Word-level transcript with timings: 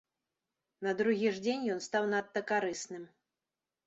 На 0.85 0.93
другі 1.01 1.27
ж 1.35 1.43
дзень 1.47 1.67
ён 1.73 1.83
стаў 1.87 2.07
надта 2.13 2.43
карысным. 2.53 3.05